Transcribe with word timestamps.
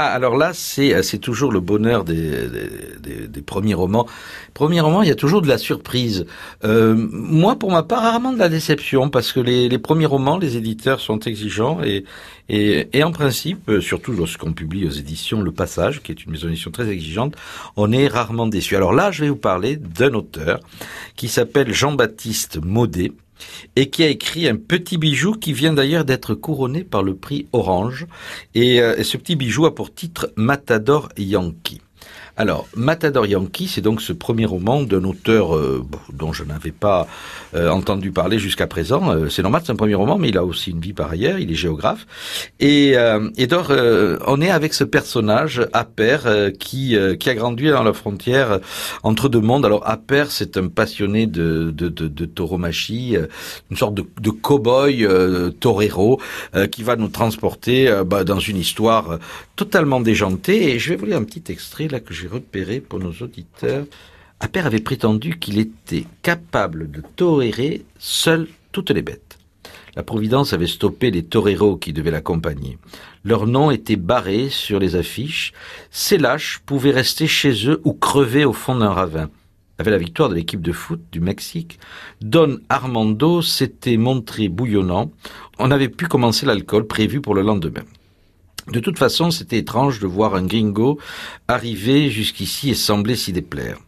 Ah, 0.00 0.12
alors 0.12 0.36
là, 0.36 0.52
c'est 0.54 0.94
euh, 0.94 1.02
c'est 1.02 1.18
toujours 1.18 1.50
le 1.50 1.58
bonheur 1.58 2.04
des, 2.04 2.48
des, 3.00 3.26
des, 3.26 3.42
premiers 3.42 3.74
romans. 3.74 4.06
Premier 4.54 4.80
roman, 4.80 5.02
il 5.02 5.08
y 5.08 5.10
a 5.10 5.16
toujours 5.16 5.42
de 5.42 5.48
la 5.48 5.58
surprise. 5.58 6.24
Euh, 6.62 6.94
moi, 6.94 7.56
pour 7.56 7.72
ma 7.72 7.82
part, 7.82 8.02
rarement 8.02 8.32
de 8.32 8.38
la 8.38 8.48
déception, 8.48 9.10
parce 9.10 9.32
que 9.32 9.40
les, 9.40 9.68
les 9.68 9.78
premiers 9.78 10.06
romans, 10.06 10.38
les 10.38 10.56
éditeurs 10.56 11.00
sont 11.00 11.18
exigeants 11.18 11.82
et, 11.82 12.04
et, 12.48 12.88
et 12.92 13.02
en 13.02 13.10
principe, 13.10 13.68
euh, 13.70 13.80
surtout 13.80 14.12
lorsqu'on 14.12 14.52
publie 14.52 14.86
aux 14.86 14.90
éditions 14.90 15.42
Le 15.42 15.50
Passage, 15.50 16.00
qui 16.00 16.12
est 16.12 16.24
une 16.24 16.30
maison 16.30 16.46
d'édition 16.46 16.70
très 16.70 16.88
exigeante, 16.88 17.34
on 17.74 17.90
est 17.90 18.06
rarement 18.06 18.46
déçu. 18.46 18.76
Alors 18.76 18.92
là, 18.92 19.10
je 19.10 19.24
vais 19.24 19.30
vous 19.30 19.34
parler 19.34 19.74
d'un 19.78 20.14
auteur 20.14 20.60
qui 21.16 21.26
s'appelle 21.26 21.74
Jean-Baptiste 21.74 22.60
Maudet 22.62 23.10
et 23.76 23.90
qui 23.90 24.02
a 24.02 24.08
écrit 24.08 24.48
un 24.48 24.56
petit 24.56 24.98
bijou 24.98 25.32
qui 25.32 25.52
vient 25.52 25.72
d'ailleurs 25.72 26.04
d'être 26.04 26.34
couronné 26.34 26.84
par 26.84 27.02
le 27.02 27.14
prix 27.14 27.46
Orange. 27.52 28.06
Et, 28.54 28.80
euh, 28.80 29.02
ce 29.02 29.16
petit 29.16 29.36
bijou 29.36 29.66
a 29.66 29.74
pour 29.74 29.94
titre 29.94 30.32
Matador 30.36 31.08
Yankee. 31.16 31.80
Alors, 32.40 32.68
Matador 32.76 33.26
Yankee, 33.26 33.66
c'est 33.66 33.80
donc 33.80 34.00
ce 34.00 34.12
premier 34.12 34.44
roman 34.44 34.82
d'un 34.84 35.02
auteur 35.02 35.56
euh, 35.56 35.84
dont 36.12 36.32
je 36.32 36.44
n'avais 36.44 36.70
pas 36.70 37.08
euh, 37.56 37.68
entendu 37.68 38.12
parler 38.12 38.38
jusqu'à 38.38 38.68
présent. 38.68 39.10
Euh, 39.10 39.28
c'est 39.28 39.42
normal, 39.42 39.62
c'est 39.64 39.72
un 39.72 39.74
premier 39.74 39.96
roman, 39.96 40.18
mais 40.18 40.28
il 40.28 40.38
a 40.38 40.44
aussi 40.44 40.70
une 40.70 40.78
vie 40.78 40.92
par 40.92 41.10
ailleurs, 41.10 41.40
il 41.40 41.50
est 41.50 41.56
géographe. 41.56 42.06
Et, 42.60 42.94
et 43.36 43.46
donc, 43.48 43.66
on 43.70 44.40
est 44.40 44.50
avec 44.50 44.72
ce 44.72 44.84
personnage, 44.84 45.66
Aper, 45.72 46.52
qui, 46.60 46.96
qui 47.18 47.30
a 47.30 47.34
grandi 47.34 47.68
dans 47.70 47.82
la 47.82 47.92
frontière 47.92 48.60
entre 49.02 49.28
deux 49.28 49.40
mondes. 49.40 49.66
Alors, 49.66 49.88
Aper, 49.88 50.26
c'est 50.28 50.56
un 50.56 50.68
passionné 50.68 51.26
de, 51.26 51.72
de, 51.74 51.88
de, 51.88 52.06
de 52.06 52.24
tauromachie, 52.24 53.16
une 53.70 53.76
sorte 53.76 53.94
de, 53.94 54.04
de 54.20 54.30
cow-boy 54.30 55.08
torero, 55.58 56.20
qui 56.70 56.84
va 56.84 56.94
nous 56.94 57.08
transporter 57.08 57.92
bah, 58.06 58.22
dans 58.22 58.38
une 58.38 58.58
histoire 58.58 59.18
totalement 59.56 60.00
déjantée. 60.00 60.70
Et 60.70 60.78
je 60.78 60.90
vais 60.90 60.96
vous 60.96 61.06
lire 61.06 61.16
un 61.16 61.24
petit 61.24 61.50
extrait 61.50 61.88
là 61.88 61.98
que 61.98 62.14
j'ai 62.14 62.27
repéré 62.28 62.80
pour 62.80 63.00
nos 63.00 63.12
auditeurs. 63.12 63.86
Appert 64.40 64.66
avait 64.66 64.80
prétendu 64.80 65.38
qu'il 65.38 65.58
était 65.58 66.04
capable 66.22 66.90
de 66.90 67.02
torérer 67.16 67.84
seul 67.98 68.46
toutes 68.70 68.90
les 68.90 69.02
bêtes. 69.02 69.38
La 69.96 70.04
Providence 70.04 70.52
avait 70.52 70.68
stoppé 70.68 71.10
les 71.10 71.24
toreros 71.24 71.76
qui 71.76 71.92
devaient 71.92 72.12
l'accompagner. 72.12 72.78
Leurs 73.24 73.48
noms 73.48 73.72
étaient 73.72 73.96
barrés 73.96 74.48
sur 74.48 74.78
les 74.78 74.94
affiches. 74.94 75.52
Ces 75.90 76.18
lâches 76.18 76.62
pouvaient 76.64 76.92
rester 76.92 77.26
chez 77.26 77.68
eux 77.68 77.80
ou 77.84 77.94
crever 77.94 78.44
au 78.44 78.52
fond 78.52 78.76
d'un 78.76 78.92
ravin. 78.92 79.28
Avec 79.78 79.90
la 79.90 79.98
victoire 79.98 80.28
de 80.28 80.34
l'équipe 80.34 80.62
de 80.62 80.72
foot 80.72 81.00
du 81.10 81.20
Mexique, 81.20 81.78
Don 82.20 82.58
Armando 82.68 83.42
s'était 83.42 83.96
montré 83.96 84.48
bouillonnant. 84.48 85.10
On 85.58 85.70
avait 85.70 85.88
pu 85.88 86.06
commencer 86.06 86.46
l'alcool 86.46 86.86
prévu 86.86 87.20
pour 87.20 87.34
le 87.34 87.42
lendemain. 87.42 87.82
De 88.70 88.80
toute 88.80 88.98
façon, 88.98 89.30
c'était 89.30 89.58
étrange 89.58 89.98
de 89.98 90.06
voir 90.06 90.34
un 90.34 90.44
gringo 90.44 90.98
arriver 91.48 92.10
jusqu'ici 92.10 92.68
et 92.68 92.74
sembler 92.74 93.16
s'y 93.16 93.32
déplaire. 93.32 93.78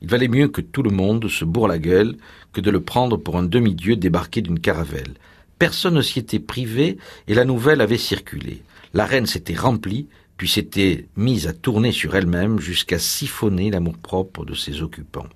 Il 0.00 0.08
valait 0.08 0.28
mieux 0.28 0.46
que 0.46 0.60
tout 0.60 0.82
le 0.82 0.90
monde 0.90 1.28
se 1.28 1.44
bourre 1.44 1.66
la 1.66 1.78
gueule 1.78 2.16
que 2.52 2.60
de 2.60 2.70
le 2.70 2.80
prendre 2.80 3.16
pour 3.16 3.36
un 3.36 3.42
demi-dieu 3.42 3.96
débarqué 3.96 4.40
d'une 4.40 4.60
caravelle. 4.60 5.14
Personne 5.58 5.94
ne 5.94 6.02
s'y 6.02 6.20
était 6.20 6.38
privé 6.38 6.98
et 7.26 7.34
la 7.34 7.44
nouvelle 7.44 7.80
avait 7.80 7.98
circulé. 7.98 8.62
La 8.94 9.06
reine 9.06 9.26
s'était 9.26 9.56
remplie, 9.56 10.06
puis 10.36 10.48
s'était 10.48 11.06
mise 11.16 11.48
à 11.48 11.52
tourner 11.52 11.90
sur 11.90 12.14
elle-même 12.14 12.60
jusqu'à 12.60 12.98
siphonner 13.00 13.70
l'amour-propre 13.70 14.44
de 14.44 14.54
ses 14.54 14.82
occupants. 14.82 15.28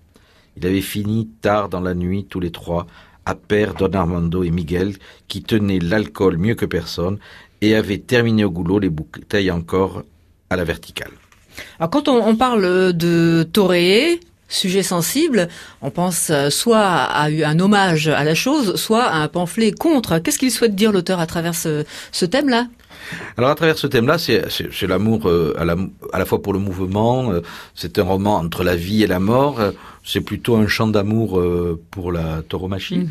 Il 0.57 0.67
avait 0.67 0.81
fini 0.81 1.29
tard 1.41 1.69
dans 1.69 1.81
la 1.81 1.95
nuit 1.95 2.27
tous 2.29 2.41
les 2.41 2.51
trois, 2.53 2.87
à 3.25 3.35
pair 3.35 3.75
Don 3.75 3.93
Armando 3.93 4.45
et 4.45 4.51
Miguel, 4.51 4.95
qui 5.27 5.43
tenaient 5.43 5.81
l'alcool 5.81 6.39
mieux 6.39 6.55
que 6.55 6.67
personne 6.67 7.19
et 7.61 7.75
avait 7.75 7.99
terminé 7.99 8.45
au 8.45 8.51
goulot 8.51 8.79
les 8.79 8.91
bouteilles 8.91 9.51
encore 9.51 10.03
à 10.51 10.57
la 10.57 10.65
verticale. 10.65 11.13
Alors 11.79 11.91
quand 11.91 12.09
on, 12.09 12.37
parle 12.37 12.93
de 12.93 13.43
toréer, 13.51 14.21
sujet 14.49 14.83
sensible, 14.83 15.49
on 15.83 15.91
pense 15.91 16.31
euh, 16.31 16.51
soit 16.51 16.79
à 16.79 17.25
un 17.25 17.61
hommage 17.61 18.09
à 18.09 18.25
la 18.25 18.35
chose, 18.35 18.77
soit 18.77 19.05
à 19.05 19.17
un 19.17 19.29
pamphlet 19.29 19.73
contre. 19.73 20.19
Qu'est-ce 20.19 20.39
qu'il 20.39 20.51
souhaite 20.51 20.75
dire 20.75 20.93
l'auteur 20.93 21.21
à 21.21 21.27
travers 21.27 21.55
ce, 21.55 21.85
thème-là? 22.25 22.67
Alors 23.37 23.51
à 23.51 23.55
travers 23.55 23.79
ce 23.79 23.87
thème-là, 23.87 24.19
c'est 24.19 24.87
l'amour 24.87 25.29
euh, 25.29 25.55
à, 25.59 25.65
la, 25.65 25.77
à 26.13 26.19
la 26.19 26.25
fois 26.25 26.43
pour 26.43 26.53
le 26.53 26.59
mouvement, 26.59 27.31
euh, 27.31 27.41
c'est 27.75 27.99
un 27.99 28.03
roman 28.03 28.37
entre 28.37 28.65
la 28.65 28.77
vie 28.77 29.03
et 29.03 29.07
la 29.07 29.21
mort, 29.21 29.61
c'est 30.03 30.21
plutôt 30.21 30.57
un 30.57 30.69
chant 30.69 30.87
d'amour 30.87 31.43
pour 31.91 32.13
la 32.13 32.43
tauromachie. 32.49 33.09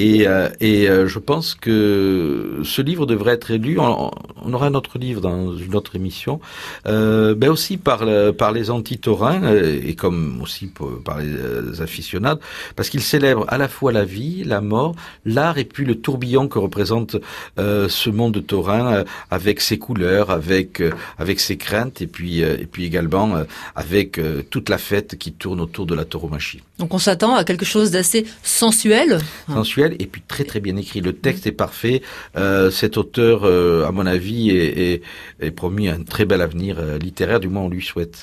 Et, 0.00 0.26
euh, 0.26 0.48
et 0.60 0.86
je 0.86 1.18
pense 1.20 1.54
que 1.54 2.60
ce 2.64 2.82
livre 2.82 3.06
devrait 3.06 3.34
être 3.34 3.54
lu. 3.54 3.78
On, 3.78 4.10
aura 4.52 4.66
un 4.66 4.74
autre 4.74 4.98
livre 4.98 5.20
dans 5.20 5.56
une 5.56 5.74
autre 5.76 5.94
émission, 5.94 6.40
ben 6.84 7.48
aussi 7.48 7.76
par, 7.76 8.04
par 8.36 8.52
les 8.52 8.70
anti-taurins 8.70 9.54
et 9.54 9.94
comme 9.94 10.40
aussi 10.42 10.66
par 11.04 11.18
les 11.18 11.80
aficionados, 11.80 12.40
parce 12.76 12.88
qu'il 12.88 13.02
célèbre 13.02 13.44
à 13.48 13.58
la 13.58 13.68
fois 13.68 13.92
la 13.92 14.04
vie, 14.04 14.44
la 14.44 14.60
mort, 14.60 14.94
l'art 15.24 15.58
et 15.58 15.64
puis 15.64 15.84
le 15.84 15.96
tourbillon 15.96 16.48
que 16.48 16.58
représente 16.58 17.16
ce 17.56 18.10
monde 18.10 18.44
taurin 18.46 19.04
avec 19.30 19.60
ses 19.60 19.78
couleurs, 19.78 20.30
avec 20.30 20.82
avec 21.18 21.40
ses 21.40 21.56
craintes 21.56 22.02
et 22.02 22.06
puis 22.06 22.40
et 22.40 22.66
puis 22.70 22.84
également 22.84 23.44
avec 23.74 24.20
toute 24.50 24.68
la 24.68 24.78
fête 24.78 25.16
qui 25.18 25.32
tourne 25.32 25.60
autour 25.60 25.86
de 25.86 25.94
la 25.94 26.04
tauromachie. 26.04 26.62
Donc 26.78 26.94
on 26.94 26.98
s'attend 26.98 27.34
à 27.34 27.44
quelque 27.44 27.64
chose 27.64 27.90
d'assez 27.90 28.26
sensuel. 28.42 29.20
Sensuel 29.48 29.94
et 29.98 30.06
puis 30.06 30.22
très 30.26 30.44
très 30.44 30.60
bien 30.60 30.76
écrit. 30.76 31.00
Le 31.00 31.12
texte 31.12 31.46
est 31.46 31.52
parfait. 31.52 32.02
Euh, 32.36 32.70
cet 32.70 32.96
auteur, 32.96 33.42
euh, 33.44 33.86
à 33.86 33.92
mon 33.92 34.06
avis, 34.06 34.50
est, 34.50 35.02
est, 35.40 35.50
promis 35.50 35.88
un 35.88 36.02
très 36.02 36.24
bel 36.24 36.40
avenir 36.40 36.78
euh, 36.78 36.98
littéraire. 36.98 37.40
Du 37.40 37.48
moins, 37.48 37.62
on 37.62 37.68
lui 37.68 37.82
souhaite. 37.82 38.18